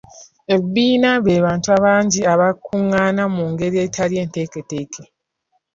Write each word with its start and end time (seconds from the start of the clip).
Ebbiina 0.55 1.09
be 1.25 1.35
bantu 1.45 1.67
abangi 1.77 2.21
abakungaana 2.33 3.23
mu 3.35 3.43
ngeri 3.51 3.77
etali 3.85 4.15
nteeketeeke. 4.25 5.03